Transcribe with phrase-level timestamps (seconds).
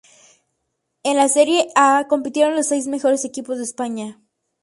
[1.03, 4.19] En la "Serie A" compitieron los seis mejores equipos de España.